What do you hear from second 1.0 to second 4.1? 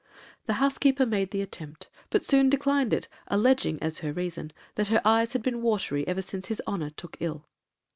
made the attempt, but soon declined it, alleging, as